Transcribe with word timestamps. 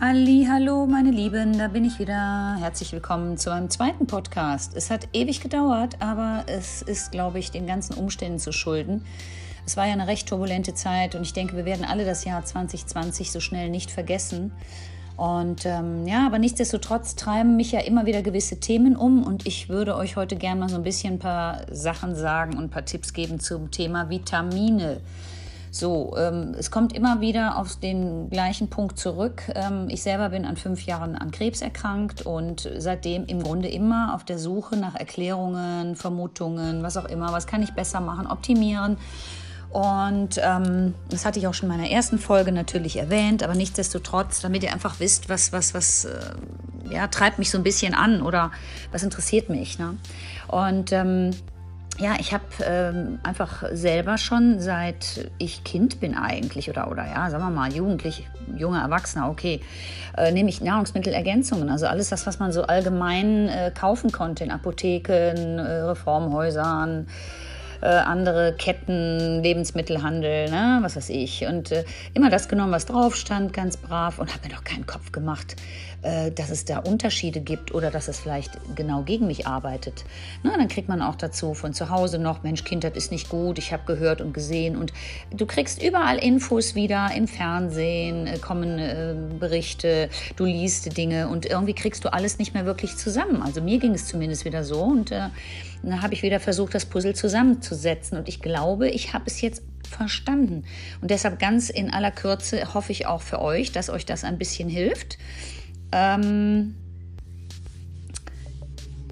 Halli, 0.00 0.46
hallo, 0.50 0.86
meine 0.86 1.10
Lieben, 1.10 1.58
da 1.58 1.68
bin 1.68 1.84
ich 1.84 1.98
wieder. 1.98 2.56
Herzlich 2.58 2.90
willkommen 2.92 3.36
zu 3.36 3.50
meinem 3.50 3.68
zweiten 3.68 4.06
Podcast. 4.06 4.74
Es 4.74 4.90
hat 4.90 5.06
ewig 5.12 5.42
gedauert, 5.42 5.96
aber 6.00 6.44
es 6.46 6.80
ist, 6.80 7.12
glaube 7.12 7.38
ich, 7.38 7.50
den 7.50 7.66
ganzen 7.66 7.92
Umständen 7.92 8.38
zu 8.38 8.50
schulden. 8.50 9.04
Es 9.66 9.76
war 9.76 9.84
ja 9.84 9.92
eine 9.92 10.06
recht 10.06 10.26
turbulente 10.26 10.72
Zeit 10.72 11.14
und 11.14 11.20
ich 11.20 11.34
denke, 11.34 11.54
wir 11.54 11.66
werden 11.66 11.84
alle 11.84 12.06
das 12.06 12.24
Jahr 12.24 12.42
2020 12.42 13.30
so 13.30 13.40
schnell 13.40 13.68
nicht 13.68 13.90
vergessen. 13.90 14.52
Und 15.18 15.66
ähm, 15.66 16.06
ja, 16.06 16.24
aber 16.26 16.38
nichtsdestotrotz 16.38 17.14
treiben 17.14 17.56
mich 17.56 17.72
ja 17.72 17.80
immer 17.80 18.06
wieder 18.06 18.22
gewisse 18.22 18.58
Themen 18.58 18.96
um 18.96 19.22
und 19.22 19.46
ich 19.46 19.68
würde 19.68 19.96
euch 19.96 20.16
heute 20.16 20.36
gerne 20.36 20.60
mal 20.60 20.70
so 20.70 20.76
ein 20.76 20.82
bisschen 20.82 21.16
ein 21.16 21.18
paar 21.18 21.66
Sachen 21.70 22.14
sagen 22.14 22.56
und 22.56 22.64
ein 22.64 22.70
paar 22.70 22.86
Tipps 22.86 23.12
geben 23.12 23.38
zum 23.38 23.70
Thema 23.70 24.08
Vitamine. 24.08 25.02
So, 25.72 26.16
ähm, 26.18 26.54
es 26.58 26.72
kommt 26.72 26.92
immer 26.94 27.20
wieder 27.20 27.56
auf 27.56 27.76
den 27.76 28.28
gleichen 28.28 28.70
Punkt 28.70 28.98
zurück. 28.98 29.42
Ähm, 29.54 29.86
ich 29.88 30.02
selber 30.02 30.30
bin 30.30 30.44
an 30.44 30.56
fünf 30.56 30.84
Jahren 30.84 31.14
an 31.14 31.30
Krebs 31.30 31.62
erkrankt 31.62 32.22
und 32.22 32.68
seitdem 32.78 33.24
im 33.26 33.42
Grunde 33.42 33.68
immer 33.68 34.14
auf 34.14 34.24
der 34.24 34.40
Suche 34.40 34.76
nach 34.76 34.96
Erklärungen, 34.96 35.94
Vermutungen, 35.94 36.82
was 36.82 36.96
auch 36.96 37.04
immer, 37.04 37.32
was 37.32 37.46
kann 37.46 37.62
ich 37.62 37.70
besser 37.72 38.00
machen, 38.00 38.26
optimieren. 38.26 38.98
Und 39.70 40.40
ähm, 40.42 40.94
das 41.08 41.24
hatte 41.24 41.38
ich 41.38 41.46
auch 41.46 41.54
schon 41.54 41.70
in 41.70 41.76
meiner 41.76 41.90
ersten 41.90 42.18
Folge 42.18 42.50
natürlich 42.50 42.96
erwähnt, 42.96 43.44
aber 43.44 43.54
nichtsdestotrotz, 43.54 44.40
damit 44.40 44.64
ihr 44.64 44.72
einfach 44.72 44.98
wisst, 44.98 45.28
was, 45.28 45.52
was, 45.52 45.74
was 45.74 46.06
äh, 46.06 46.32
ja, 46.90 47.06
treibt 47.06 47.38
mich 47.38 47.50
so 47.50 47.58
ein 47.58 47.62
bisschen 47.62 47.94
an 47.94 48.22
oder 48.22 48.50
was 48.90 49.04
interessiert 49.04 49.48
mich. 49.48 49.78
Ne? 49.78 49.96
Und 50.48 50.90
ähm, 50.90 51.30
ja, 52.00 52.14
ich 52.18 52.32
habe 52.32 52.44
ähm, 52.64 53.18
einfach 53.22 53.64
selber 53.72 54.16
schon 54.16 54.58
seit 54.58 55.30
ich 55.36 55.64
Kind 55.64 56.00
bin 56.00 56.16
eigentlich 56.16 56.70
oder 56.70 56.90
oder 56.90 57.06
ja, 57.06 57.28
sagen 57.28 57.44
wir 57.44 57.50
mal 57.50 57.72
jugendlich, 57.72 58.26
junge 58.56 58.80
Erwachsener, 58.80 59.28
okay, 59.28 59.60
äh, 60.16 60.32
nehme 60.32 60.48
ich 60.48 60.62
Nahrungsmittelergänzungen, 60.62 61.68
also 61.68 61.86
alles 61.86 62.08
das, 62.08 62.26
was 62.26 62.38
man 62.38 62.52
so 62.52 62.62
allgemein 62.62 63.48
äh, 63.48 63.70
kaufen 63.78 64.12
konnte 64.12 64.44
in 64.44 64.50
Apotheken, 64.50 65.58
äh, 65.58 65.82
Reformhäusern, 65.82 67.06
äh, 67.82 67.86
andere 67.86 68.54
Ketten, 68.56 69.42
Lebensmittelhandel, 69.42 70.50
ne, 70.50 70.78
was 70.82 70.96
weiß 70.96 71.08
ich. 71.10 71.46
Und 71.46 71.72
äh, 71.72 71.84
immer 72.14 72.30
das 72.30 72.48
genommen, 72.48 72.72
was 72.72 72.86
drauf 72.86 73.16
stand, 73.16 73.52
ganz 73.52 73.76
brav 73.76 74.18
und 74.18 74.32
habe 74.34 74.48
mir 74.48 74.54
doch 74.54 74.64
keinen 74.64 74.86
Kopf 74.86 75.12
gemacht, 75.12 75.56
äh, 76.02 76.30
dass 76.30 76.50
es 76.50 76.64
da 76.64 76.78
Unterschiede 76.78 77.40
gibt 77.40 77.74
oder 77.74 77.90
dass 77.90 78.08
es 78.08 78.18
vielleicht 78.18 78.52
genau 78.74 79.02
gegen 79.02 79.26
mich 79.26 79.46
arbeitet. 79.46 80.04
Na, 80.42 80.56
dann 80.56 80.68
kriegt 80.68 80.88
man 80.88 81.02
auch 81.02 81.14
dazu 81.14 81.54
von 81.54 81.74
zu 81.74 81.90
Hause 81.90 82.18
noch, 82.18 82.42
Mensch, 82.42 82.64
Kind, 82.64 82.84
das 82.84 82.94
ist 82.94 83.12
nicht 83.12 83.28
gut, 83.28 83.58
ich 83.58 83.72
habe 83.72 83.82
gehört 83.86 84.20
und 84.20 84.32
gesehen. 84.32 84.76
Und 84.76 84.92
du 85.30 85.46
kriegst 85.46 85.82
überall 85.82 86.18
Infos 86.18 86.74
wieder 86.74 87.10
im 87.14 87.28
Fernsehen, 87.28 88.26
äh, 88.26 88.38
kommen 88.38 88.78
äh, 88.78 89.14
Berichte, 89.38 90.08
du 90.36 90.44
liest 90.44 90.96
Dinge 90.96 91.28
und 91.28 91.46
irgendwie 91.46 91.74
kriegst 91.74 92.04
du 92.04 92.12
alles 92.12 92.38
nicht 92.38 92.54
mehr 92.54 92.66
wirklich 92.66 92.96
zusammen. 92.96 93.42
Also 93.42 93.60
mir 93.60 93.78
ging 93.78 93.94
es 93.94 94.06
zumindest 94.06 94.44
wieder 94.44 94.64
so 94.64 94.82
und 94.82 95.10
dann 95.10 96.02
habe 96.02 96.14
ich 96.14 96.22
wieder 96.22 96.40
versucht, 96.40 96.74
das 96.74 96.84
Puzzle 96.84 97.14
zusammenzusetzen. 97.14 97.69
Und 98.16 98.28
ich 98.28 98.40
glaube, 98.40 98.88
ich 98.88 99.12
habe 99.12 99.24
es 99.26 99.40
jetzt 99.40 99.62
verstanden. 99.88 100.64
Und 101.00 101.10
deshalb 101.10 101.38
ganz 101.38 101.70
in 101.70 101.90
aller 101.90 102.10
Kürze 102.10 102.74
hoffe 102.74 102.92
ich 102.92 103.06
auch 103.06 103.22
für 103.22 103.40
euch, 103.40 103.72
dass 103.72 103.90
euch 103.90 104.06
das 104.06 104.24
ein 104.24 104.38
bisschen 104.38 104.68
hilft. 104.68 105.18
Ähm, 105.92 106.74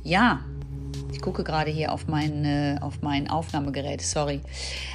ja, 0.04 0.40
ich 1.18 1.22
gucke 1.22 1.42
gerade 1.42 1.72
hier 1.72 1.90
auf 1.92 2.06
mein, 2.06 2.44
äh, 2.44 2.76
auf 2.80 3.02
mein 3.02 3.28
Aufnahmegerät, 3.28 4.00
sorry. 4.02 4.40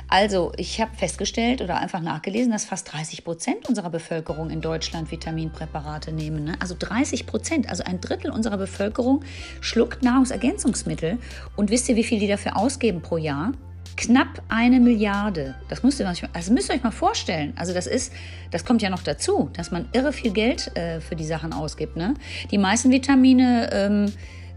Also, 0.07 0.53
ich 0.55 0.79
habe 0.79 0.95
festgestellt 0.95 1.61
oder 1.61 1.77
einfach 1.77 1.99
nachgelesen, 1.99 2.49
dass 2.53 2.63
fast 2.63 2.93
30 2.93 3.25
Prozent 3.25 3.67
unserer 3.67 3.89
Bevölkerung 3.89 4.49
in 4.49 4.61
Deutschland 4.61 5.11
Vitaminpräparate 5.11 6.13
nehmen. 6.13 6.45
Ne? 6.45 6.53
Also 6.61 6.75
30 6.79 7.25
Prozent, 7.25 7.69
also 7.69 7.83
ein 7.83 7.99
Drittel 7.99 8.31
unserer 8.31 8.55
Bevölkerung 8.55 9.25
schluckt 9.59 10.01
Nahrungsergänzungsmittel. 10.01 11.17
Und 11.57 11.69
wisst 11.69 11.89
ihr, 11.89 11.97
wie 11.97 12.05
viel 12.05 12.19
die 12.19 12.27
dafür 12.27 12.55
ausgeben 12.55 13.01
pro 13.01 13.17
Jahr? 13.17 13.51
Knapp 13.97 14.41
eine 14.47 14.79
Milliarde. 14.79 15.55
Das 15.67 15.83
müsst 15.83 15.99
ihr, 15.99 16.05
das 16.05 16.49
müsst 16.49 16.69
ihr 16.69 16.75
euch 16.75 16.83
mal 16.83 16.91
vorstellen. 16.91 17.51
Also 17.57 17.73
das 17.73 17.85
ist, 17.85 18.13
das 18.49 18.63
kommt 18.63 18.81
ja 18.81 18.89
noch 18.89 19.03
dazu, 19.03 19.49
dass 19.51 19.71
man 19.71 19.89
irre 19.91 20.13
viel 20.13 20.31
Geld 20.31 20.75
äh, 20.77 21.01
für 21.01 21.17
die 21.17 21.25
Sachen 21.25 21.51
ausgibt. 21.51 21.97
Ne? 21.97 22.13
Die 22.49 22.57
meisten 22.57 22.91
Vitamine, 22.91 23.69
ähm, 23.73 24.13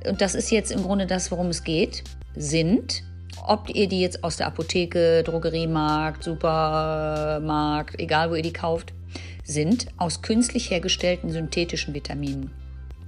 und 0.09 0.21
das 0.21 0.35
ist 0.35 0.51
jetzt 0.51 0.71
im 0.71 0.83
Grunde 0.83 1.07
das, 1.07 1.31
worum 1.31 1.49
es 1.49 1.65
geht, 1.65 2.05
sind, 2.35 3.03
ob 3.47 3.69
ihr 3.71 3.89
die 3.89 4.01
jetzt 4.01 4.25
aus 4.25 4.37
der 4.37 4.47
Apotheke, 4.47 5.23
Drogeriemarkt, 5.23 6.25
Supermarkt, 6.25 7.99
egal 7.99 8.31
wo 8.31 8.35
ihr 8.35 8.43
die 8.43 8.53
kauft, 8.53 8.93
sind 9.45 9.87
aus 9.97 10.23
künstlich 10.23 10.71
hergestellten 10.71 11.31
synthetischen 11.31 11.95
Vitaminen. 11.95 12.51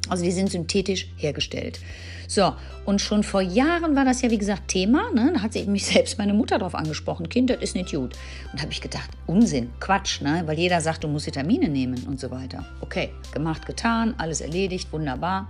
Also 0.09 0.25
die 0.25 0.33
sind 0.33 0.51
synthetisch 0.51 1.09
hergestellt. 1.17 1.81
So, 2.27 2.55
und 2.85 3.01
schon 3.01 3.23
vor 3.23 3.41
Jahren 3.41 3.97
war 3.97 4.05
das 4.05 4.21
ja, 4.21 4.31
wie 4.31 4.37
gesagt, 4.37 4.69
Thema. 4.69 5.11
Ne? 5.15 5.33
Da 5.35 5.43
hat 5.43 5.55
sie 5.55 5.65
mich 5.65 5.87
selbst 5.93 6.19
meine 6.19 6.35
Mutter 6.35 6.59
darauf 6.59 6.75
angesprochen. 6.75 7.29
Kind, 7.29 7.51
das 7.51 7.63
ist 7.63 7.75
nicht 7.75 7.91
gut. 7.91 8.15
Und 8.53 8.61
habe 8.61 8.71
ich 8.71 8.83
gedacht, 8.83 9.11
Unsinn, 9.27 9.71
Quatsch, 9.81 10.21
ne? 10.21 10.43
weil 10.45 10.59
jeder 10.59 10.81
sagt, 10.81 11.05
du 11.05 11.09
musst 11.09 11.27
Vitamine 11.27 11.69
nehmen 11.69 12.07
und 12.07 12.21
so 12.21 12.31
weiter. 12.31 12.67
Okay, 12.83 13.11
gemacht, 13.33 13.65
getan, 13.65 14.15
alles 14.19 14.43
erledigt, 14.43 14.93
wunderbar. 14.93 15.49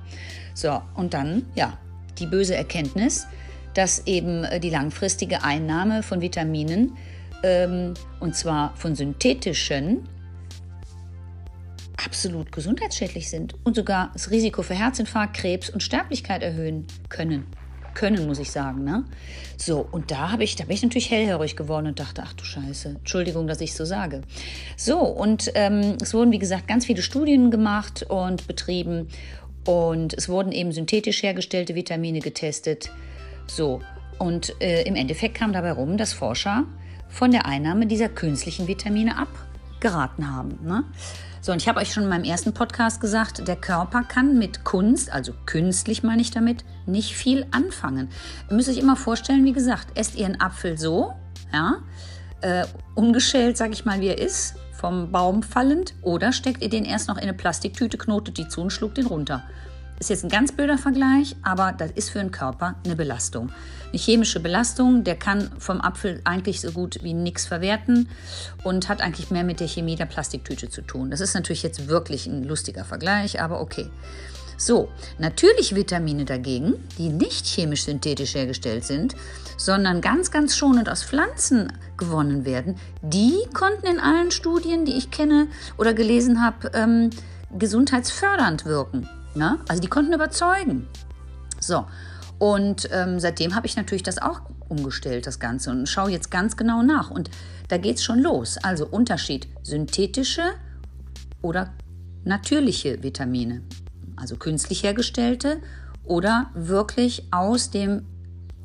So, 0.55 0.81
und 0.95 1.15
dann, 1.15 1.47
ja, 1.57 1.77
die 2.19 2.27
böse 2.27 2.55
Erkenntnis, 2.55 3.27
dass 3.75 4.07
eben 4.07 4.45
äh, 4.45 4.61
die 4.61 4.71
langfristige 4.71 5.43
Einnahme 5.43 6.05
von 6.05 6.21
Vitaminen, 6.21 6.97
ähm, 7.43 7.95
und 8.21 8.37
zwar 8.37 8.73
von 8.77 8.95
synthetischen, 8.95 10.09
absolut 12.05 12.53
gesundheitsschädlich 12.53 13.29
sind 13.29 13.55
und 13.65 13.77
sogar 13.77 14.11
das 14.13 14.31
Risiko 14.31 14.63
für 14.63 14.75
Herzinfarkt, 14.75 15.37
Krebs 15.37 15.71
und 15.71 15.83
Sterblichkeit 15.83 16.43
erhöhen 16.43 16.87
können. 17.09 17.47
Können, 17.95 18.27
muss 18.27 18.39
ich 18.39 18.53
sagen. 18.53 18.85
Ne? 18.85 19.05
So, 19.57 19.81
und 19.81 20.13
da, 20.13 20.31
habe 20.31 20.45
ich, 20.45 20.55
da 20.55 20.65
bin 20.65 20.75
ich 20.75 20.83
natürlich 20.83 21.11
hellhörig 21.11 21.57
geworden 21.57 21.89
und 21.89 21.99
dachte, 21.99 22.23
ach 22.25 22.33
du 22.35 22.45
Scheiße, 22.45 22.91
Entschuldigung, 23.01 23.49
dass 23.49 23.61
ich 23.61 23.75
so 23.75 23.85
sage. 23.85 24.23
So, 24.77 25.01
und 25.01 25.51
ähm, 25.55 25.97
es 26.01 26.15
wurden, 26.15 26.31
wie 26.31 26.39
gesagt, 26.39 26.69
ganz 26.69 26.87
viele 26.87 27.03
Studien 27.03 27.51
gemacht 27.51 28.05
und 28.09 28.47
betrieben 28.47 29.09
und 29.67 30.15
es 30.15 30.29
wurden 30.29 30.53
eben 30.53 30.71
synthetisch 30.71 31.25
hergestellte 31.25 31.75
Vitamine 31.75 32.21
getestet. 32.21 32.93
So, 33.49 33.81
und 34.19 34.55
äh, 34.61 34.83
im 34.83 34.95
Endeffekt 34.95 35.37
kam 35.37 35.53
dabei 35.53 35.73
rum, 35.73 35.97
dass 35.97 36.13
Forscher 36.13 36.65
von 37.09 37.33
der 37.33 37.47
Einnahme 37.47 37.87
dieser 37.87 38.09
künstlichen 38.09 38.69
Vitamine 38.69 39.17
abgeraten 39.19 40.33
haben. 40.33 40.59
Ne? 40.65 40.85
So, 41.41 41.53
und 41.53 41.63
ich 41.63 41.69
habe 41.69 41.81
euch 41.81 41.93
schon 41.93 42.03
in 42.03 42.09
meinem 42.09 42.25
ersten 42.25 42.53
Podcast 42.53 43.01
gesagt, 43.01 43.47
der 43.47 43.57
Körper 43.57 44.03
kann 44.03 44.39
mit 44.39 44.65
Kunst, 44.65 45.13
also 45.13 45.33
künstlich 45.47 46.03
meine 46.03 46.21
ich 46.21 46.31
damit, 46.31 46.65
nicht 46.87 47.15
viel 47.15 47.47
anfangen. 47.53 48.09
Ihr 48.51 48.57
müsst 48.57 48.69
euch 48.69 48.79
immer 48.79 48.97
vorstellen, 48.97 49.45
wie 49.45 49.53
gesagt, 49.53 49.97
esst 49.97 50.17
ihr 50.17 50.27
einen 50.27 50.41
Apfel 50.41 50.77
so, 50.77 51.13
ja, 51.53 51.77
äh, 52.41 52.65
ungeschält, 52.95 53.57
sage 53.57 53.73
ich 53.73 53.85
mal, 53.85 54.01
wie 54.01 54.09
er 54.09 54.19
ist, 54.19 54.57
vom 54.73 55.11
Baum 55.13 55.43
fallend, 55.43 55.95
oder 56.03 56.33
steckt 56.33 56.63
ihr 56.63 56.69
den 56.69 56.85
erst 56.85 57.09
noch 57.09 57.17
in 57.17 57.25
eine 57.25 57.35
Plastiktüte, 57.35 57.99
knotet 57.99 58.39
die 58.39 58.49
zu 58.49 58.61
und 58.61 58.71
schluckt 58.71 58.97
den 58.97 59.07
runter. 59.07 59.45
Ist 60.01 60.11
jetzt 60.11 60.23
ein 60.23 60.31
ganz 60.31 60.53
blöder 60.53 60.79
Vergleich, 60.79 61.35
aber 61.43 61.73
das 61.73 61.91
ist 61.91 62.11
für 62.11 62.21
den 62.21 62.31
Körper 62.31 62.77
eine 62.85 62.95
Belastung. 62.95 63.51
Eine 63.89 63.99
chemische 63.99 64.39
Belastung, 64.39 65.03
der 65.03 65.17
kann 65.17 65.51
vom 65.59 65.81
Apfel 65.81 66.21
eigentlich 66.23 66.61
so 66.61 66.71
gut 66.71 67.03
wie 67.03 67.15
nichts 67.15 67.47
verwerten 67.47 68.09
und 68.63 68.89
hat 68.89 69.01
eigentlich 69.01 69.33
mehr 69.33 69.43
mit 69.43 69.59
der 69.59 69.67
Chemie 69.67 69.97
der 69.97 70.07
Plastiktüte 70.07 70.71
zu 70.71 70.83
tun. 70.83 71.11
Das 71.11 71.21
ist 71.21 71.35
natürlich 71.35 71.65
jetzt 71.65 71.89
wirklich 71.89 72.27
ein 72.27 72.45
lustiger 72.45 72.85
Vergleich, 72.85 73.41
aber 73.41 73.61
okay. 73.61 73.91
So, 74.57 74.89
natürliche 75.19 75.75
Vitamine 75.75 76.25
dagegen, 76.25 76.75
die 76.97 77.09
nicht 77.09 77.47
chemisch 77.47 77.85
synthetisch 77.85 78.35
hergestellt 78.35 78.85
sind, 78.85 79.17
sondern 79.57 80.01
ganz, 80.01 80.31
ganz 80.31 80.57
schonend 80.57 80.89
aus 80.89 81.03
Pflanzen 81.03 81.73
gewonnen 81.97 82.45
werden, 82.45 82.77
die 83.03 83.35
konnten 83.53 83.87
in 83.87 83.99
allen 83.99 84.31
Studien, 84.31 84.85
die 84.85 84.97
ich 84.97 85.11
kenne 85.11 85.49
oder 85.77 85.93
gelesen 85.93 86.41
habe, 86.45 86.71
ähm, 86.75 87.11
gesundheitsfördernd 87.57 88.65
wirken. 88.65 89.09
Ne? 89.35 89.59
Also 89.69 89.81
die 89.81 89.89
konnten 89.89 90.13
überzeugen. 90.13 90.87
So, 91.61 91.87
und 92.39 92.89
ähm, 92.93 93.19
seitdem 93.19 93.55
habe 93.55 93.67
ich 93.67 93.77
natürlich 93.77 94.03
das 94.03 94.19
auch 94.19 94.43
umgestellt, 94.69 95.27
das 95.27 95.39
Ganze, 95.39 95.71
und 95.71 95.89
schaue 95.89 96.11
jetzt 96.11 96.31
ganz 96.31 96.57
genau 96.57 96.83
nach. 96.83 97.11
Und 97.11 97.31
da 97.69 97.79
geht 97.79 97.97
es 97.97 98.05
schon 98.05 98.21
los. 98.21 98.59
Also 98.63 98.87
Unterschied 98.87 99.49
synthetische 99.63 100.43
oder 101.43 101.73
natürliche 102.25 103.03
Vitamine, 103.03 103.63
also 104.17 104.37
künstlich 104.37 104.83
hergestellte 104.83 105.61
oder 106.05 106.51
wirklich 106.55 107.25
aus 107.33 107.71
dem 107.71 108.05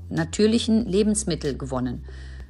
natürlichen 0.09 0.85
Lebensmittel 0.85 1.57
gewonnen. 1.57 2.05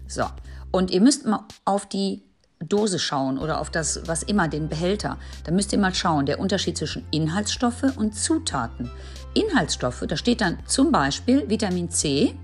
So, 0.07 0.25
und 0.71 0.92
ihr 0.92 1.01
müsst 1.01 1.25
mal 1.25 1.48
auf 1.66 1.88
die 1.88 2.24
Dose 2.68 3.00
schauen 3.00 3.38
oder 3.38 3.60
auf 3.60 3.69
das, 3.69 4.01
was 4.06 4.24
immer, 4.24 4.48
den 4.48 4.69
Behälter, 4.69 5.18
dann 5.44 5.56
müsst 5.56 5.74
ihr 5.74 5.80
mal 5.80 5.94
schauen, 5.94 6.25
der 6.25 6.39
Unterschied 6.39 6.77
zwischen 6.77 7.06
Inhaltsstoffe 7.12 7.83
und 7.95 8.15
Zutaten. 8.15 8.89
Inhaltsstoffe, 9.33 10.04
da 10.07 10.18
steht 10.18 10.42
dann 10.42 10.57
zum 10.65 10.92
Beispiel 10.92 11.50
Vitamin 11.50 11.89
C 11.89 12.36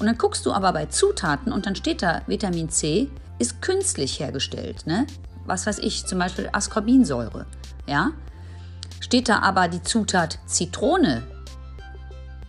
und 0.00 0.06
dann 0.06 0.18
guckst 0.18 0.46
du 0.46 0.52
aber 0.52 0.72
bei 0.72 0.86
Zutaten 0.86 1.52
und 1.52 1.66
dann 1.66 1.76
steht 1.76 2.02
da 2.02 2.22
Vitamin 2.26 2.70
C 2.70 3.08
ist 3.38 3.60
künstlich 3.60 4.20
hergestellt, 4.20 4.86
ne? 4.86 5.06
Was 5.44 5.66
weiß 5.66 5.80
ich, 5.80 6.06
zum 6.06 6.18
Beispiel 6.18 6.48
Ascorbinsäure, 6.52 7.46
ja? 7.86 8.12
Steht 9.00 9.28
da 9.28 9.40
aber 9.40 9.66
die 9.68 9.82
Zutat 9.82 10.38
Zitrone, 10.46 11.24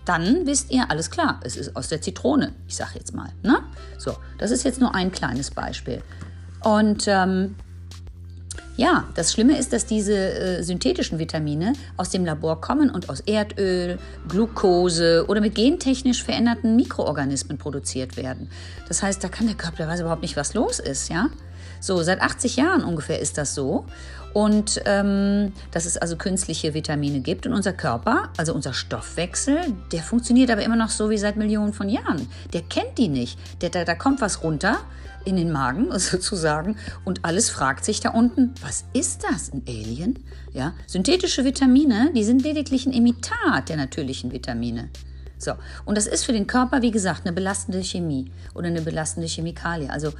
dann 0.05 0.45
wisst 0.45 0.71
ihr, 0.71 0.89
alles 0.89 1.09
klar, 1.09 1.39
es 1.43 1.55
ist 1.55 1.75
aus 1.75 1.87
der 1.87 2.01
Zitrone, 2.01 2.53
ich 2.67 2.75
sage 2.75 2.91
jetzt 2.95 3.15
mal. 3.15 3.29
Ne? 3.41 3.63
So, 3.97 4.15
das 4.37 4.51
ist 4.51 4.63
jetzt 4.63 4.79
nur 4.79 4.93
ein 4.93 5.11
kleines 5.11 5.51
Beispiel. 5.51 6.03
Und 6.63 7.07
ähm, 7.07 7.55
ja, 8.75 9.05
das 9.13 9.31
Schlimme 9.31 9.57
ist, 9.57 9.71
dass 9.71 9.85
diese 9.85 10.15
äh, 10.15 10.63
synthetischen 10.63 11.19
Vitamine 11.19 11.73
aus 11.95 12.09
dem 12.09 12.25
Labor 12.25 12.59
kommen 12.59 12.89
und 12.89 13.09
aus 13.09 13.19
Erdöl, 13.19 13.99
Glucose 14.27 15.25
oder 15.27 15.41
mit 15.41 15.55
gentechnisch 15.55 16.23
veränderten 16.23 16.75
Mikroorganismen 16.75 17.57
produziert 17.57 18.17
werden. 18.17 18.49
Das 18.87 19.03
heißt, 19.03 19.23
da 19.23 19.27
kann 19.27 19.45
der 19.45 19.55
Körper, 19.55 19.77
der 19.77 19.87
weiß 19.87 19.99
überhaupt 19.99 20.23
nicht, 20.23 20.37
was 20.37 20.55
los 20.55 20.79
ist, 20.79 21.09
ja? 21.09 21.29
So, 21.79 22.01
seit 22.03 22.21
80 22.21 22.55
Jahren 22.55 22.83
ungefähr 22.83 23.19
ist 23.19 23.37
das 23.37 23.55
so. 23.55 23.85
Und 24.33 24.81
ähm, 24.85 25.53
dass 25.71 25.85
es 25.85 25.97
also 25.97 26.15
künstliche 26.15 26.73
Vitamine 26.73 27.19
gibt. 27.19 27.45
Und 27.45 27.53
unser 27.53 27.73
Körper, 27.73 28.29
also 28.37 28.53
unser 28.53 28.73
Stoffwechsel, 28.73 29.57
der 29.91 30.01
funktioniert 30.01 30.49
aber 30.49 30.63
immer 30.63 30.75
noch 30.75 30.89
so 30.89 31.09
wie 31.09 31.17
seit 31.17 31.35
Millionen 31.35 31.73
von 31.73 31.87
Jahren. 31.87 32.27
Der 32.51 32.61
kennt 32.61 32.97
die 32.97 33.09
nicht. 33.09 33.37
Der, 33.61 33.69
da, 33.69 33.83
da 33.83 33.93
kommt 33.93 34.21
was 34.21 34.43
runter 34.43 34.79
in 35.25 35.35
den 35.35 35.51
Magen 35.51 35.87
sozusagen 35.99 36.77
und 37.05 37.25
alles 37.25 37.49
fragt 37.49 37.85
sich 37.85 37.99
da 37.99 38.09
unten, 38.09 38.53
was 38.61 38.85
ist 38.93 39.23
das, 39.23 39.53
ein 39.53 39.63
Alien? 39.67 40.19
Ja, 40.51 40.73
synthetische 40.87 41.45
Vitamine, 41.45 42.11
die 42.15 42.23
sind 42.23 42.43
lediglich 42.43 42.85
ein 42.85 42.93
Imitat 42.93 43.69
der 43.69 43.77
natürlichen 43.77 44.31
Vitamine. 44.31 44.89
So, 45.37 45.53
und 45.83 45.97
das 45.97 46.07
ist 46.07 46.23
für 46.25 46.31
den 46.31 46.47
Körper, 46.47 46.81
wie 46.81 46.91
gesagt, 46.91 47.25
eine 47.25 47.33
belastende 47.33 47.83
Chemie 47.83 48.31
oder 48.53 48.67
eine 48.67 48.81
belastende 48.81 49.27
Chemikalie. 49.27 49.89
Also, 49.89 50.13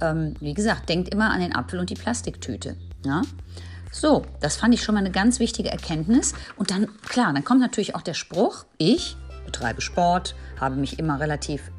ähm, 0.00 0.34
wie 0.40 0.54
gesagt, 0.54 0.88
denkt 0.88 1.12
immer 1.12 1.30
an 1.30 1.40
den 1.40 1.54
Apfel 1.54 1.78
und 1.78 1.90
die 1.90 1.94
Plastiktüte. 1.94 2.76
Ja? 3.04 3.22
So, 3.90 4.24
das 4.40 4.56
fand 4.56 4.74
ich 4.74 4.82
schon 4.82 4.94
mal 4.94 5.00
eine 5.00 5.10
ganz 5.10 5.40
wichtige 5.40 5.70
Erkenntnis. 5.70 6.34
Und 6.56 6.70
dann, 6.70 6.88
klar, 7.02 7.32
dann 7.32 7.44
kommt 7.44 7.60
natürlich 7.60 7.94
auch 7.94 8.02
der 8.02 8.14
Spruch, 8.14 8.64
ich 8.76 9.16
betreibe 9.46 9.80
Sport, 9.80 10.34
habe 10.60 10.76
mich 10.76 10.98
immer 10.98 11.20
relativ 11.20 11.70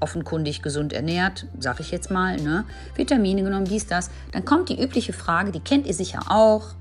offenkundig 0.00 0.62
gesund 0.62 0.92
ernährt, 0.92 1.46
sag 1.60 1.80
ich 1.80 1.90
jetzt 1.90 2.10
mal, 2.10 2.36
ne? 2.36 2.64
Vitamine 2.96 3.42
genommen, 3.42 3.64
dies, 3.64 3.86
das. 3.86 4.10
Dann 4.32 4.44
kommt 4.44 4.68
die 4.68 4.82
übliche 4.82 5.12
Frage, 5.12 5.52
die 5.52 5.60
kennt 5.60 5.86
ihr 5.86 5.94
sicher 5.94 6.22
auch. 6.28 6.74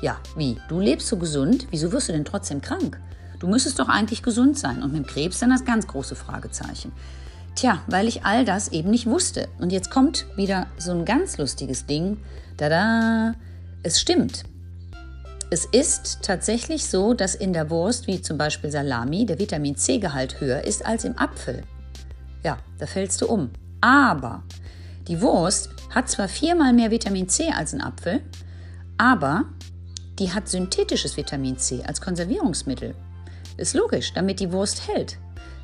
Ja, 0.00 0.18
wie? 0.36 0.56
Du 0.68 0.80
lebst 0.80 1.08
so 1.08 1.16
gesund, 1.16 1.66
wieso 1.70 1.92
wirst 1.92 2.08
du 2.08 2.12
denn 2.12 2.24
trotzdem 2.24 2.62
krank? 2.62 2.98
Du 3.40 3.48
müsstest 3.48 3.78
doch 3.78 3.88
eigentlich 3.88 4.22
gesund 4.22 4.58
sein. 4.58 4.82
Und 4.82 4.92
mit 4.92 5.04
dem 5.04 5.06
Krebs 5.06 5.40
dann 5.40 5.50
das 5.50 5.64
ganz 5.64 5.86
große 5.86 6.14
Fragezeichen. 6.14 6.92
Tja, 7.60 7.82
weil 7.88 8.08
ich 8.08 8.24
all 8.24 8.46
das 8.46 8.68
eben 8.68 8.88
nicht 8.88 9.04
wusste. 9.04 9.46
Und 9.58 9.70
jetzt 9.70 9.90
kommt 9.90 10.24
wieder 10.34 10.68
so 10.78 10.92
ein 10.92 11.04
ganz 11.04 11.36
lustiges 11.36 11.84
Ding. 11.84 12.16
Tada! 12.56 13.34
Es 13.82 14.00
stimmt. 14.00 14.44
Es 15.50 15.66
ist 15.66 16.20
tatsächlich 16.22 16.86
so, 16.86 17.12
dass 17.12 17.34
in 17.34 17.52
der 17.52 17.68
Wurst, 17.68 18.06
wie 18.06 18.22
zum 18.22 18.38
Beispiel 18.38 18.70
Salami, 18.70 19.26
der 19.26 19.38
Vitamin 19.38 19.76
C-Gehalt 19.76 20.40
höher 20.40 20.64
ist 20.64 20.86
als 20.86 21.04
im 21.04 21.18
Apfel. 21.18 21.62
Ja, 22.42 22.56
da 22.78 22.86
fällst 22.86 23.20
du 23.20 23.26
um. 23.26 23.50
Aber 23.82 24.42
die 25.06 25.20
Wurst 25.20 25.68
hat 25.90 26.08
zwar 26.08 26.28
viermal 26.28 26.72
mehr 26.72 26.90
Vitamin 26.90 27.28
C 27.28 27.50
als 27.50 27.74
ein 27.74 27.82
Apfel, 27.82 28.22
aber 28.96 29.44
die 30.18 30.32
hat 30.32 30.48
synthetisches 30.48 31.14
Vitamin 31.18 31.58
C 31.58 31.82
als 31.84 32.00
Konservierungsmittel. 32.00 32.94
Ist 33.58 33.74
logisch, 33.74 34.14
damit 34.14 34.40
die 34.40 34.50
Wurst 34.50 34.88
hält. 34.88 35.18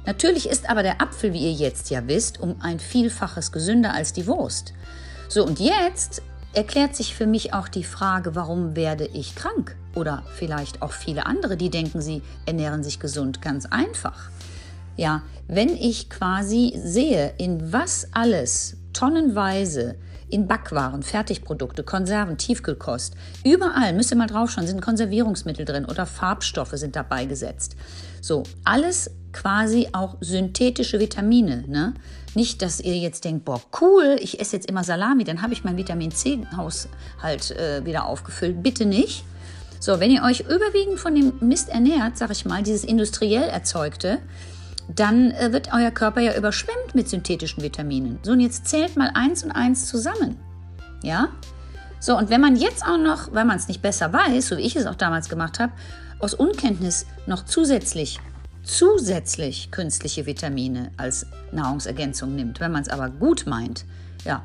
Natürlich 0.06 0.48
ist 0.48 0.70
aber 0.70 0.82
der 0.82 1.02
Apfel, 1.02 1.32
wie 1.32 1.40
ihr 1.40 1.52
jetzt 1.52 1.90
ja 1.90 2.06
wisst, 2.06 2.40
um 2.40 2.56
ein 2.60 2.78
Vielfaches 2.78 3.52
gesünder 3.52 3.92
als 3.92 4.12
die 4.12 4.26
Wurst. 4.26 4.72
So, 5.28 5.44
und 5.44 5.58
jetzt 5.58 6.22
erklärt 6.54 6.96
sich 6.96 7.14
für 7.14 7.26
mich 7.26 7.52
auch 7.52 7.68
die 7.68 7.84
Frage, 7.84 8.34
warum 8.34 8.76
werde 8.76 9.06
ich 9.06 9.34
krank? 9.34 9.76
Oder 9.94 10.22
vielleicht 10.36 10.80
auch 10.80 10.92
viele 10.92 11.26
andere, 11.26 11.56
die 11.56 11.70
denken, 11.70 12.00
sie 12.00 12.22
ernähren 12.46 12.84
sich 12.84 13.00
gesund. 13.00 13.42
Ganz 13.42 13.66
einfach. 13.66 14.30
Ja, 14.96 15.22
wenn 15.48 15.70
ich 15.76 16.08
quasi 16.08 16.78
sehe, 16.82 17.34
in 17.38 17.72
was 17.72 18.08
alles 18.12 18.76
tonnenweise 18.96 19.96
in 20.28 20.48
Backwaren, 20.48 21.02
Fertigprodukte, 21.02 21.84
Konserven, 21.84 22.36
Tiefkühlkost, 22.38 23.14
überall, 23.44 23.92
müsst 23.92 24.10
ihr 24.10 24.16
mal 24.16 24.26
draufschauen, 24.26 24.66
sind 24.66 24.80
Konservierungsmittel 24.80 25.64
drin 25.64 25.84
oder 25.84 26.06
Farbstoffe 26.06 26.72
sind 26.72 26.96
dabei 26.96 27.26
gesetzt. 27.26 27.76
So, 28.20 28.42
alles 28.64 29.10
quasi 29.32 29.88
auch 29.92 30.16
synthetische 30.20 30.98
Vitamine. 30.98 31.64
Ne? 31.68 31.94
Nicht, 32.34 32.62
dass 32.62 32.80
ihr 32.80 32.96
jetzt 32.96 33.24
denkt, 33.24 33.44
boah, 33.44 33.60
cool, 33.80 34.16
ich 34.18 34.40
esse 34.40 34.56
jetzt 34.56 34.68
immer 34.68 34.82
Salami, 34.82 35.24
dann 35.24 35.42
habe 35.42 35.52
ich 35.52 35.62
mein 35.62 35.76
Vitamin 35.76 36.10
C-Haushalt 36.10 37.50
äh, 37.50 37.84
wieder 37.84 38.06
aufgefüllt. 38.06 38.62
Bitte 38.62 38.86
nicht. 38.86 39.24
So, 39.78 40.00
wenn 40.00 40.10
ihr 40.10 40.22
euch 40.22 40.40
überwiegend 40.40 40.98
von 40.98 41.14
dem 41.14 41.34
Mist 41.40 41.68
ernährt, 41.68 42.16
sag 42.16 42.30
ich 42.30 42.46
mal, 42.46 42.62
dieses 42.62 42.82
industriell 42.82 43.48
erzeugte, 43.48 44.18
dann 44.94 45.30
äh, 45.32 45.52
wird 45.52 45.70
euer 45.72 45.90
Körper 45.90 46.20
ja 46.20 46.36
überschwemmt 46.36 46.94
mit 46.94 47.08
synthetischen 47.08 47.62
Vitaminen. 47.62 48.18
So, 48.22 48.32
und 48.32 48.40
jetzt 48.40 48.66
zählt 48.66 48.96
mal 48.96 49.10
eins 49.14 49.42
und 49.42 49.50
eins 49.50 49.86
zusammen. 49.86 50.36
Ja? 51.02 51.28
So, 51.98 52.16
und 52.16 52.30
wenn 52.30 52.40
man 52.40 52.56
jetzt 52.56 52.84
auch 52.84 52.98
noch, 52.98 53.32
weil 53.32 53.44
man 53.44 53.56
es 53.56 53.68
nicht 53.68 53.82
besser 53.82 54.12
weiß, 54.12 54.48
so 54.48 54.56
wie 54.56 54.62
ich 54.62 54.76
es 54.76 54.86
auch 54.86 54.94
damals 54.94 55.28
gemacht 55.28 55.58
habe, 55.58 55.72
aus 56.18 56.34
Unkenntnis 56.34 57.06
noch 57.26 57.44
zusätzlich, 57.44 58.20
zusätzlich 58.62 59.70
künstliche 59.70 60.26
Vitamine 60.26 60.90
als 60.96 61.26
Nahrungsergänzung 61.52 62.34
nimmt, 62.34 62.60
wenn 62.60 62.72
man 62.72 62.82
es 62.82 62.88
aber 62.88 63.10
gut 63.10 63.46
meint, 63.46 63.84
ja, 64.24 64.42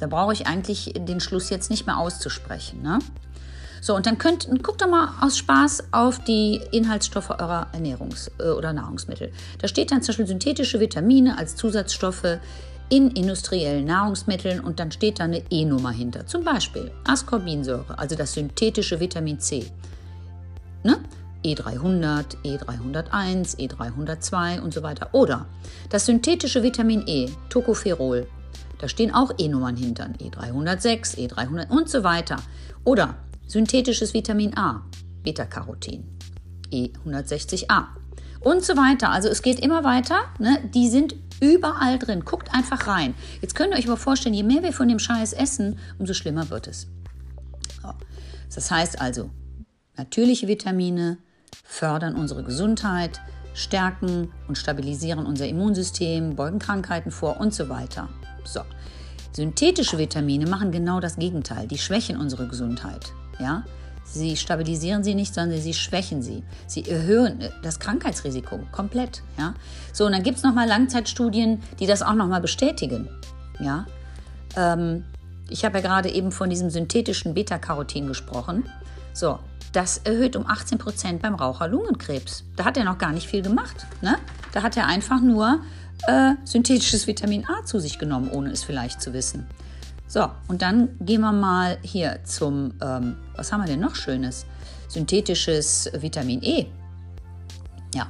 da 0.00 0.06
brauche 0.06 0.32
ich 0.32 0.46
eigentlich 0.46 0.92
den 0.96 1.20
Schluss 1.20 1.50
jetzt 1.50 1.70
nicht 1.70 1.86
mehr 1.86 1.98
auszusprechen. 1.98 2.82
Ne? 2.82 2.98
So, 3.84 3.94
und 3.94 4.06
dann 4.06 4.16
könnt, 4.16 4.48
guckt 4.62 4.80
doch 4.80 4.88
mal 4.88 5.10
aus 5.20 5.36
Spaß 5.36 5.88
auf 5.92 6.18
die 6.24 6.58
Inhaltsstoffe 6.72 7.28
eurer 7.28 7.66
Ernährungs- 7.74 8.30
äh, 8.38 8.48
oder 8.48 8.72
Nahrungsmittel. 8.72 9.30
Da 9.58 9.68
steht 9.68 9.92
dann 9.92 10.00
zum 10.00 10.12
Beispiel 10.12 10.26
synthetische 10.26 10.80
Vitamine 10.80 11.36
als 11.36 11.54
Zusatzstoffe 11.54 12.38
in 12.88 13.10
industriellen 13.10 13.84
Nahrungsmitteln 13.84 14.60
und 14.60 14.80
dann 14.80 14.90
steht 14.90 15.20
da 15.20 15.24
eine 15.24 15.42
E-Nummer 15.50 15.90
hinter. 15.90 16.26
Zum 16.26 16.44
Beispiel 16.44 16.92
Ascorbinsäure, 17.06 17.98
also 17.98 18.16
das 18.16 18.32
synthetische 18.32 19.00
Vitamin 19.00 19.38
C. 19.38 19.70
Ne? 20.82 20.96
E300, 21.44 22.38
E301, 22.42 23.58
E302 23.58 24.62
und 24.62 24.72
so 24.72 24.82
weiter. 24.82 25.10
Oder 25.12 25.44
das 25.90 26.06
synthetische 26.06 26.62
Vitamin 26.62 27.04
E, 27.06 27.28
Tocopherol. 27.50 28.26
Da 28.78 28.88
stehen 28.88 29.12
auch 29.12 29.30
E-Nummern 29.36 29.76
hinter, 29.76 30.06
E306, 30.06 31.18
E300 31.18 31.68
und 31.68 31.90
so 31.90 32.02
weiter. 32.02 32.38
Oder 32.84 33.16
synthetisches 33.46 34.14
Vitamin 34.14 34.56
A, 34.56 34.82
Beta-Carotin, 35.22 36.04
E160a 36.72 37.86
und 38.40 38.64
so 38.64 38.76
weiter. 38.76 39.10
Also 39.10 39.28
es 39.28 39.42
geht 39.42 39.60
immer 39.60 39.84
weiter. 39.84 40.16
Ne? 40.38 40.58
Die 40.74 40.88
sind 40.88 41.14
überall 41.40 41.98
drin. 41.98 42.24
Guckt 42.24 42.54
einfach 42.54 42.86
rein. 42.86 43.14
Jetzt 43.40 43.54
könnt 43.54 43.72
ihr 43.72 43.78
euch 43.78 43.86
aber 43.86 43.96
vorstellen, 43.96 44.34
je 44.34 44.42
mehr 44.42 44.62
wir 44.62 44.72
von 44.72 44.88
dem 44.88 44.98
Scheiß 44.98 45.32
essen, 45.32 45.78
umso 45.98 46.14
schlimmer 46.14 46.50
wird 46.50 46.68
es. 46.68 46.86
So. 47.82 47.92
Das 48.54 48.70
heißt 48.70 49.00
also, 49.00 49.30
natürliche 49.96 50.46
Vitamine 50.46 51.18
fördern 51.64 52.14
unsere 52.14 52.44
Gesundheit, 52.44 53.20
stärken 53.54 54.32
und 54.48 54.58
stabilisieren 54.58 55.26
unser 55.26 55.46
Immunsystem, 55.46 56.36
beugen 56.36 56.58
Krankheiten 56.58 57.10
vor 57.10 57.40
und 57.40 57.54
so 57.54 57.68
weiter. 57.68 58.08
So. 58.44 58.60
Synthetische 59.32 59.98
Vitamine 59.98 60.46
machen 60.46 60.70
genau 60.70 61.00
das 61.00 61.16
Gegenteil. 61.16 61.66
Die 61.66 61.78
schwächen 61.78 62.16
unsere 62.16 62.46
Gesundheit. 62.46 63.12
Ja? 63.38 63.64
Sie 64.04 64.36
stabilisieren 64.36 65.02
sie 65.02 65.14
nicht, 65.14 65.34
sondern 65.34 65.60
sie 65.60 65.74
schwächen 65.74 66.22
sie. 66.22 66.44
Sie 66.66 66.88
erhöhen 66.88 67.48
das 67.62 67.80
Krankheitsrisiko 67.80 68.60
komplett. 68.70 69.22
Ja? 69.38 69.54
So, 69.92 70.06
und 70.06 70.12
dann 70.12 70.22
gibt 70.22 70.38
es 70.38 70.44
nochmal 70.44 70.68
Langzeitstudien, 70.68 71.62
die 71.80 71.86
das 71.86 72.02
auch 72.02 72.14
nochmal 72.14 72.40
bestätigen. 72.40 73.08
Ja? 73.58 73.86
Ähm, 74.56 75.04
ich 75.48 75.64
habe 75.64 75.78
ja 75.78 75.82
gerade 75.82 76.10
eben 76.10 76.32
von 76.32 76.50
diesem 76.50 76.70
synthetischen 76.70 77.34
Beta-Carotin 77.34 78.06
gesprochen. 78.06 78.68
So, 79.12 79.38
das 79.72 79.98
erhöht 79.98 80.36
um 80.36 80.46
18 80.46 80.78
Prozent 80.78 81.22
beim 81.22 81.34
Raucher 81.34 81.68
Lungenkrebs. 81.68 82.44
Da 82.56 82.64
hat 82.64 82.76
er 82.76 82.84
noch 82.84 82.98
gar 82.98 83.12
nicht 83.12 83.26
viel 83.26 83.42
gemacht. 83.42 83.86
Ne? 84.02 84.16
Da 84.52 84.62
hat 84.62 84.76
er 84.76 84.86
einfach 84.86 85.20
nur 85.20 85.60
äh, 86.06 86.34
synthetisches 86.44 87.06
Vitamin 87.06 87.44
A 87.46 87.64
zu 87.64 87.80
sich 87.80 87.98
genommen, 87.98 88.30
ohne 88.30 88.50
es 88.50 88.62
vielleicht 88.62 89.02
zu 89.02 89.12
wissen. 89.12 89.46
So, 90.14 90.30
und 90.46 90.62
dann 90.62 90.90
gehen 91.00 91.22
wir 91.22 91.32
mal 91.32 91.76
hier 91.82 92.20
zum, 92.22 92.74
ähm, 92.80 93.16
was 93.34 93.50
haben 93.50 93.62
wir 93.62 93.66
denn 93.66 93.80
noch 93.80 93.96
Schönes? 93.96 94.46
Synthetisches 94.86 95.90
Vitamin 95.92 96.40
E. 96.40 96.66
Ja, 97.96 98.06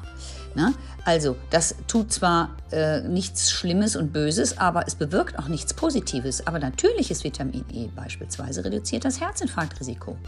ne? 0.54 0.74
also 1.06 1.34
das 1.48 1.74
tut 1.86 2.12
zwar 2.12 2.50
äh, 2.72 3.00
nichts 3.00 3.50
Schlimmes 3.50 3.96
und 3.96 4.12
Böses, 4.12 4.58
aber 4.58 4.86
es 4.86 4.96
bewirkt 4.96 5.38
auch 5.38 5.48
nichts 5.48 5.72
Positives. 5.72 6.46
Aber 6.46 6.58
natürliches 6.58 7.24
Vitamin 7.24 7.64
E 7.72 7.88
beispielsweise 7.96 8.62
reduziert 8.62 9.06
das 9.06 9.18
Herzinfarktrisiko. 9.18 10.18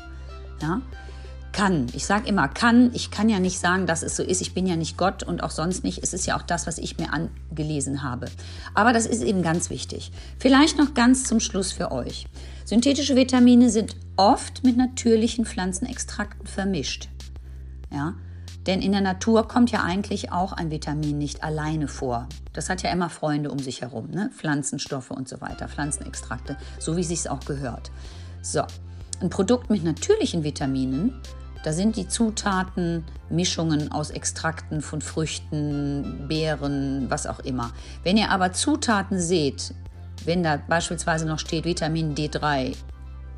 Ja? 0.63 0.81
Kann. 1.57 1.87
Ich 1.95 2.05
sage 2.05 2.29
immer 2.29 2.49
kann. 2.49 2.91
Ich 2.93 3.11
kann 3.11 3.31
ja 3.31 3.41
nicht 3.41 3.59
sagen, 3.59 3.87
dass 3.87 4.03
es 4.03 4.15
so 4.15 4.23
ist. 4.23 4.43
Ich 4.43 4.53
bin 4.53 4.67
ja 4.67 4.77
nicht 4.77 4.99
Gott 4.99 5.23
und 5.23 5.43
auch 5.43 5.51
sonst 5.51 5.85
nicht. 5.85 6.03
Es 6.03 6.13
ist 6.13 6.27
ja 6.27 6.37
auch 6.37 6.43
das, 6.43 6.67
was 6.67 6.77
ich 6.77 6.99
mir 6.99 7.09
angelesen 7.15 8.03
habe. 8.03 8.27
Aber 8.75 8.93
das 8.93 9.07
ist 9.07 9.23
eben 9.23 9.43
ganz 9.43 9.71
wichtig. 9.71 10.13
Vielleicht 10.39 10.77
noch 10.77 10.93
ganz 10.93 11.25
zum 11.25 11.41
Schluss 11.41 11.73
für 11.73 11.93
euch. 11.93 12.27
Synthetische 12.67 13.17
Vitamine 13.17 13.71
sind 13.71 13.97
oft 14.17 14.65
mit 14.65 14.77
natürlichen 14.77 15.47
Pflanzenextrakten 15.47 16.47
vermischt. 16.47 17.09
Ja? 17.91 18.15
Denn 18.67 18.83
in 18.83 18.93
der 18.93 19.01
Natur 19.01 19.49
kommt 19.49 19.71
ja 19.71 19.83
eigentlich 19.83 20.33
auch 20.33 20.53
ein 20.53 20.71
Vitamin 20.71 21.17
nicht 21.17 21.43
alleine 21.43 21.89
vor. 21.89 22.29
Das 22.53 22.69
hat 22.69 22.83
ja 22.83 22.91
immer 22.91 23.09
Freunde 23.09 23.51
um 23.51 23.61
sich 23.61 23.81
herum, 23.81 24.11
ne? 24.11 24.31
Pflanzenstoffe 24.37 25.11
und 25.11 25.29
so 25.29 25.41
weiter, 25.41 25.69
Pflanzenextrakte, 25.69 26.57
so 26.79 26.97
wie 26.97 27.03
es 27.03 27.09
sich 27.09 27.31
auch 27.31 27.41
gehört. 27.45 27.93
So, 28.43 28.63
ein 29.21 29.31
Produkt 29.31 29.71
mit 29.71 29.85
natürlichen 29.85 30.43
Vitaminen, 30.43 31.15
da 31.65 31.73
sind 31.73 31.97
die 31.97 32.09
Zutaten 32.09 33.05
Mischungen 33.29 33.91
aus 33.91 34.11
Extrakten 34.11 34.81
von 34.81 35.01
Früchten, 35.01 36.27
Beeren, 36.29 37.07
was 37.09 37.27
auch 37.27 37.41
immer. 37.41 37.73
Wenn 38.05 38.17
ihr 38.17 38.31
aber 38.31 38.53
Zutaten 38.53 39.19
seht, 39.19 39.75
wenn 40.25 40.43
da 40.43 40.57
beispielsweise 40.57 41.27
noch 41.27 41.39
steht 41.39 41.65
Vitamin 41.65 42.15
D3, 42.15 42.77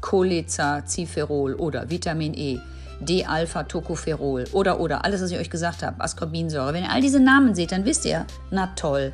Cholecalciferol 0.01 1.55
oder 1.55 1.91
Vitamin 1.91 2.35
E, 2.35 2.61
D-Alpha-Tocopherol 3.01 4.45
oder 4.53 4.81
oder 4.81 5.05
alles, 5.05 5.23
was 5.23 5.31
ich 5.31 5.39
euch 5.39 5.51
gesagt 5.51 5.83
habe, 5.83 6.01
Ascorbinsäure. 6.01 6.73
Wenn 6.73 6.85
ihr 6.85 6.93
all 6.93 7.01
diese 7.01 7.21
Namen 7.21 7.55
seht, 7.55 7.73
dann 7.73 7.85
wisst 7.85 8.05
ihr, 8.05 8.27
na 8.51 8.69
toll, 8.75 9.13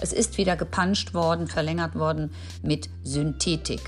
es 0.00 0.12
ist 0.12 0.38
wieder 0.38 0.56
gepanscht 0.56 1.14
worden, 1.14 1.46
verlängert 1.46 1.94
worden 1.94 2.30
mit 2.62 2.88
Synthetik. 3.02 3.82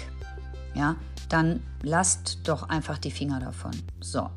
Ja, 0.75 0.96
dann 1.28 1.62
lasst 1.82 2.38
doch 2.44 2.68
einfach 2.68 2.98
die 2.98 3.10
Finger 3.10 3.40
davon. 3.40 3.72
So, 4.00 4.28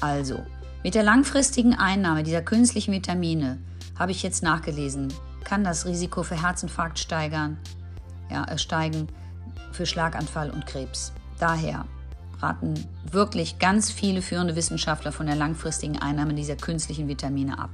also 0.00 0.44
mit 0.82 0.94
der 0.94 1.02
langfristigen 1.02 1.74
Einnahme 1.74 2.22
dieser 2.22 2.42
künstlichen 2.42 2.92
Vitamine 2.92 3.58
habe 3.98 4.12
ich 4.12 4.22
jetzt 4.22 4.42
nachgelesen, 4.42 5.12
kann 5.44 5.64
das 5.64 5.86
Risiko 5.86 6.22
für 6.22 6.40
Herzinfarkt 6.40 6.98
steigern, 6.98 7.58
ja, 8.30 8.44
äh, 8.44 8.58
steigen, 8.58 9.08
für 9.72 9.86
Schlaganfall 9.86 10.50
und 10.50 10.66
Krebs. 10.66 11.12
Daher 11.38 11.86
raten 12.40 12.74
wirklich 13.10 13.58
ganz 13.58 13.90
viele 13.90 14.22
führende 14.22 14.56
Wissenschaftler 14.56 15.12
von 15.12 15.26
der 15.26 15.36
langfristigen 15.36 15.98
Einnahme 15.98 16.34
dieser 16.34 16.56
künstlichen 16.56 17.08
Vitamine 17.08 17.58
ab. 17.58 17.70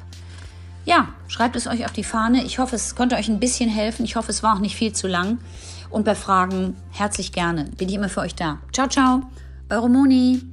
Ja, 0.84 1.08
schreibt 1.28 1.54
es 1.56 1.66
euch 1.66 1.84
auf 1.84 1.92
die 1.92 2.04
Fahne. 2.04 2.42
Ich 2.44 2.58
hoffe, 2.58 2.76
es 2.76 2.96
konnte 2.96 3.16
euch 3.16 3.28
ein 3.28 3.40
bisschen 3.40 3.70
helfen. 3.70 4.04
Ich 4.04 4.16
hoffe, 4.16 4.30
es 4.30 4.42
war 4.42 4.56
auch 4.56 4.60
nicht 4.60 4.76
viel 4.76 4.92
zu 4.92 5.06
lang. 5.06 5.38
Und 5.90 6.04
bei 6.04 6.14
Fragen 6.14 6.76
herzlich 6.90 7.32
gerne. 7.32 7.64
Bin 7.76 7.88
ich 7.88 7.94
immer 7.94 8.08
für 8.08 8.20
euch 8.20 8.34
da. 8.34 8.58
Ciao, 8.72 8.88
ciao. 8.88 9.22
Eure 9.68 9.88
Moni. 9.88 10.51